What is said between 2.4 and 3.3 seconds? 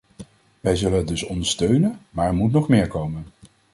nog meer komen.